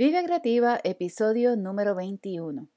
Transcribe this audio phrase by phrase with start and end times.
[0.00, 2.70] Vive Creativa, episodio número 21.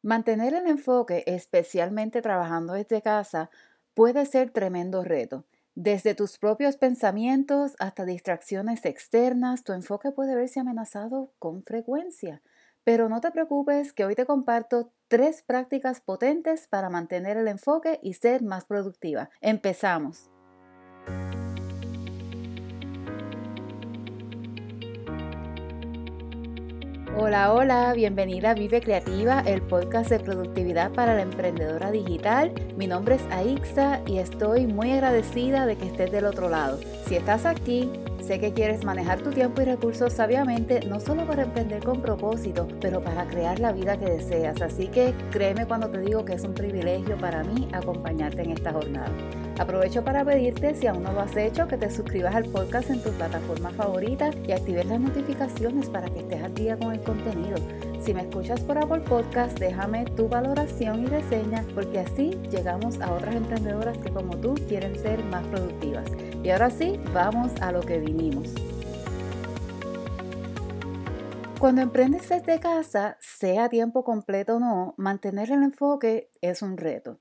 [0.00, 3.50] Mantener el enfoque, especialmente trabajando desde casa,
[3.92, 5.44] puede ser tremendo reto.
[5.74, 12.40] Desde tus propios pensamientos hasta distracciones externas, tu enfoque puede verse amenazado con frecuencia.
[12.84, 18.00] Pero no te preocupes que hoy te comparto tres prácticas potentes para mantener el enfoque
[18.02, 19.28] y ser más productiva.
[19.42, 20.30] Empezamos.
[27.16, 32.52] Hola, hola, bienvenida a Vive Creativa, el podcast de productividad para la emprendedora digital.
[32.76, 36.78] Mi nombre es Aixa y estoy muy agradecida de que estés del otro lado.
[37.06, 37.90] Si estás aquí,
[38.22, 42.68] Sé que quieres manejar tu tiempo y recursos sabiamente, no solo para emprender con propósito,
[42.80, 44.60] pero para crear la vida que deseas.
[44.62, 48.72] Así que créeme cuando te digo que es un privilegio para mí acompañarte en esta
[48.72, 49.10] jornada.
[49.58, 53.02] Aprovecho para pedirte, si aún no lo has hecho, que te suscribas al podcast en
[53.02, 57.56] tu plataforma favorita y actives las notificaciones para que estés al día con el contenido.
[58.00, 63.12] Si me escuchas por Apple Podcast, déjame tu valoración y reseña porque así llegamos a
[63.12, 66.10] otras emprendedoras que como tú quieren ser más productivas.
[66.42, 68.54] Y ahora sí, vamos a lo que vinimos.
[71.58, 77.20] Cuando emprendes desde casa, sea tiempo completo o no, mantener el enfoque es un reto.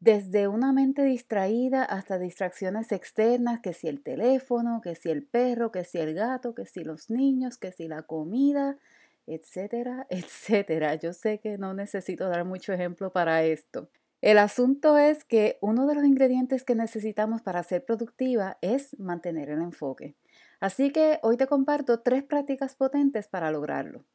[0.00, 5.70] Desde una mente distraída hasta distracciones externas, que si el teléfono, que si el perro,
[5.70, 8.78] que si el gato, que si los niños, que si la comida,
[9.26, 10.94] etcétera, etcétera.
[10.94, 13.90] Yo sé que no necesito dar mucho ejemplo para esto.
[14.24, 19.50] El asunto es que uno de los ingredientes que necesitamos para ser productiva es mantener
[19.50, 20.16] el enfoque.
[20.60, 24.06] Así que hoy te comparto tres prácticas potentes para lograrlo.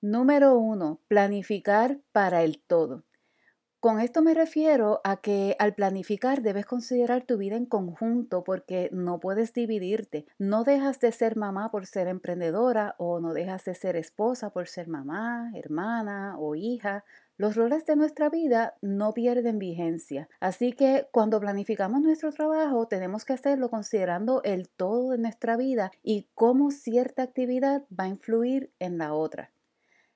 [0.00, 3.04] Número uno, planificar para el todo.
[3.78, 8.88] Con esto me refiero a que al planificar debes considerar tu vida en conjunto porque
[8.90, 10.24] no puedes dividirte.
[10.38, 14.66] No dejas de ser mamá por ser emprendedora o no dejas de ser esposa por
[14.66, 17.04] ser mamá, hermana o hija.
[17.42, 23.24] Los roles de nuestra vida no pierden vigencia, así que cuando planificamos nuestro trabajo tenemos
[23.24, 28.72] que hacerlo considerando el todo de nuestra vida y cómo cierta actividad va a influir
[28.78, 29.50] en la otra.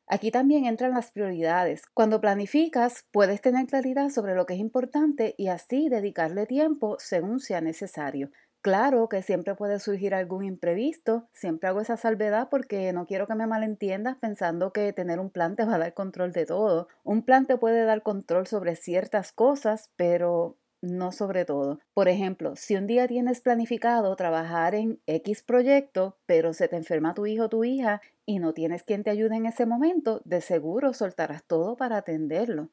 [0.07, 1.83] Aquí también entran las prioridades.
[1.93, 7.41] Cuando planificas, puedes tener claridad sobre lo que es importante y así dedicarle tiempo según
[7.41, 8.31] sea necesario.
[8.67, 13.37] Claro que siempre puede surgir algún imprevisto, siempre hago esa salvedad porque no quiero que
[13.37, 16.89] me malentiendas pensando que tener un plan te va a dar control de todo.
[17.05, 21.79] Un plan te puede dar control sobre ciertas cosas, pero no sobre todo.
[21.95, 27.15] Por ejemplo, si un día tienes planificado trabajar en X proyecto, pero se te enferma
[27.15, 30.41] tu hijo o tu hija y no tienes quien te ayude en ese momento, de
[30.41, 32.71] seguro soltarás todo para atenderlo.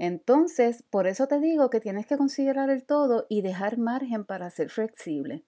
[0.00, 4.48] Entonces, por eso te digo que tienes que considerar el todo y dejar margen para
[4.48, 5.44] ser flexible.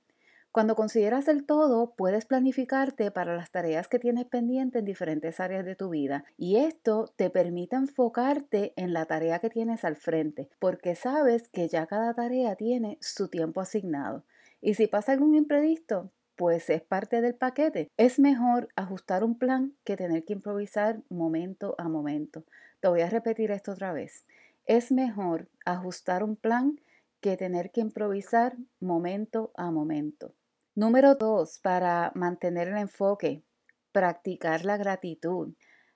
[0.51, 5.65] Cuando consideras el todo, puedes planificarte para las tareas que tienes pendientes en diferentes áreas
[5.65, 10.51] de tu vida y esto te permite enfocarte en la tarea que tienes al frente,
[10.59, 14.27] porque sabes que ya cada tarea tiene su tiempo asignado.
[14.61, 17.91] Y si pasa algún imprevisto, pues es parte del paquete.
[17.97, 22.45] Es mejor ajustar un plan que tener que improvisar momento a momento.
[22.81, 24.27] Te voy a repetir esto otra vez.
[24.65, 26.81] Es mejor ajustar un plan
[27.21, 30.34] que tener que improvisar momento a momento.
[30.75, 33.45] Número dos, para mantener el enfoque,
[33.93, 35.55] practicar la gratitud.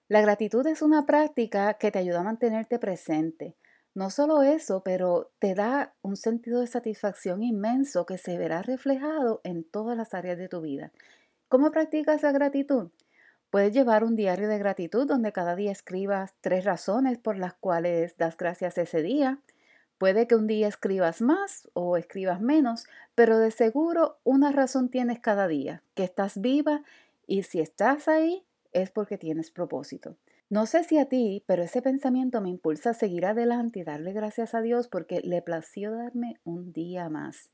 [0.09, 3.57] La gratitud es una práctica que te ayuda a mantenerte presente.
[3.95, 9.41] No solo eso, pero te da un sentido de satisfacción inmenso que se verá reflejado
[9.43, 10.93] en todas las áreas de tu vida.
[11.49, 12.91] ¿Cómo practicas la gratitud?
[13.51, 18.17] Puedes llevar un diario de gratitud donde cada día escribas tres razones por las cuales
[18.17, 19.39] das gracias ese día.
[19.99, 25.21] Puede que un día escribas más o escribas menos, pero de seguro una razón tienes
[25.21, 26.83] cada día, que estás viva
[27.27, 30.17] y si estás ahí es porque tienes propósito.
[30.49, 34.13] No sé si a ti, pero ese pensamiento me impulsa a seguir adelante y darle
[34.13, 37.51] gracias a Dios porque le plació darme un día más.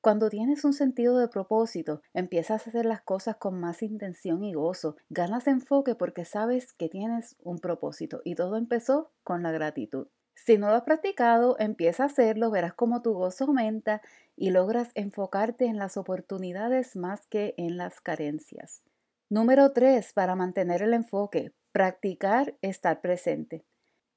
[0.00, 4.54] Cuando tienes un sentido de propósito, empiezas a hacer las cosas con más intención y
[4.54, 4.96] gozo.
[5.10, 10.06] Ganas enfoque porque sabes que tienes un propósito y todo empezó con la gratitud.
[10.36, 14.00] Si no lo has practicado, empieza a hacerlo, verás cómo tu gozo aumenta
[14.36, 18.84] y logras enfocarte en las oportunidades más que en las carencias.
[19.28, 20.12] Número 3.
[20.12, 23.64] Para mantener el enfoque, practicar estar presente.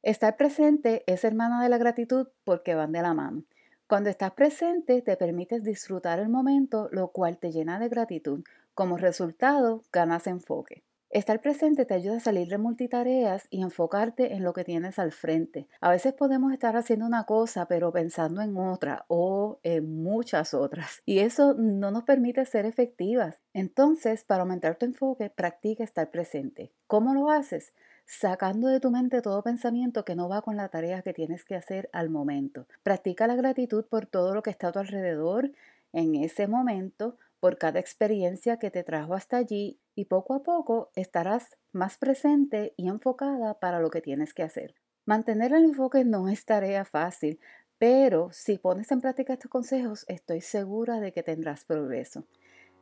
[0.04, 3.44] Estar presente es hermana de la gratitud porque van de la mano.
[3.92, 8.42] Cuando estás presente te permites disfrutar el momento, lo cual te llena de gratitud.
[8.74, 10.86] Como resultado, ganas enfoque.
[11.10, 15.12] Estar presente te ayuda a salir de multitareas y enfocarte en lo que tienes al
[15.12, 15.68] frente.
[15.82, 21.02] A veces podemos estar haciendo una cosa pero pensando en otra o en muchas otras
[21.06, 23.42] y eso no nos permite ser efectivas.
[23.52, 26.72] Entonces, para aumentar tu enfoque, practica estar presente.
[26.88, 27.74] ¿Cómo lo haces?
[28.12, 31.56] Sacando de tu mente todo pensamiento que no va con la tarea que tienes que
[31.56, 32.68] hacer al momento.
[32.84, 35.54] Practica la gratitud por todo lo que está a tu alrededor
[35.94, 40.92] en ese momento, por cada experiencia que te trajo hasta allí y poco a poco
[40.96, 44.76] estarás más presente y enfocada para lo que tienes que hacer.
[45.06, 47.40] Mantener el enfoque no es tarea fácil,
[47.78, 52.26] pero si pones en práctica estos consejos, estoy segura de que tendrás progreso.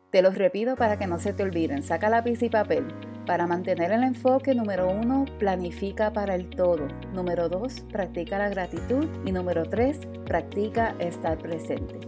[0.09, 1.83] Te los repito para que no se te olviden.
[1.83, 3.18] Saca lápiz y papel.
[3.29, 6.87] Para mantener el enfoque, número uno, planifica para el todo.
[7.13, 9.05] Número dos, practica la gratitud.
[9.23, 11.99] Y número tres, practica estar presente.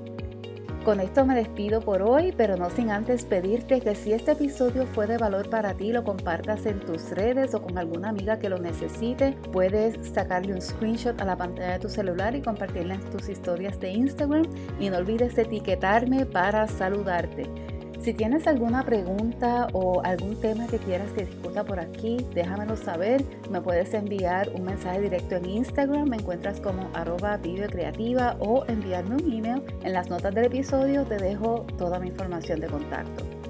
[0.83, 4.87] Con esto me despido por hoy, pero no sin antes pedirte que si este episodio
[4.87, 8.49] fue de valor para ti, lo compartas en tus redes o con alguna amiga que
[8.49, 9.37] lo necesite.
[9.51, 13.79] Puedes sacarle un screenshot a la pantalla de tu celular y compartirla en tus historias
[13.79, 14.47] de Instagram.
[14.79, 17.70] Y no olvides etiquetarme para saludarte.
[18.01, 23.23] Si tienes alguna pregunta o algún tema que quieras que discuta por aquí, déjamelo saber.
[23.51, 29.17] Me puedes enviar un mensaje directo en Instagram, me encuentras como arroba creativa o enviarme
[29.17, 29.61] un email.
[29.83, 33.40] En las notas del episodio te dejo toda mi información de contacto.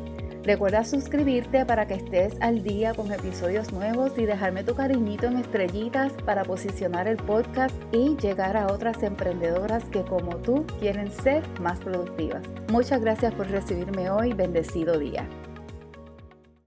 [0.43, 5.37] Recuerda suscribirte para que estés al día con episodios nuevos y dejarme tu cariñito en
[5.37, 11.43] estrellitas para posicionar el podcast y llegar a otras emprendedoras que como tú quieren ser
[11.59, 12.43] más productivas.
[12.71, 14.33] Muchas gracias por recibirme hoy.
[14.33, 15.27] Bendecido día.